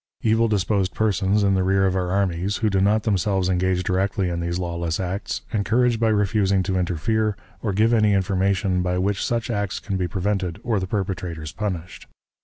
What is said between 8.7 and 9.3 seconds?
by which